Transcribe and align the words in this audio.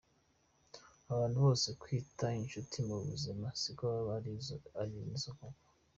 Abantu 1.11 1.37
bose 1.45 1.67
twita 1.81 2.27
inshuti 2.41 2.77
mu 2.87 2.97
buzima 3.07 3.47
siko 3.61 3.81
baba 3.91 4.13
ari 4.19 4.31
zo 5.23 5.33
koko. 5.39 5.63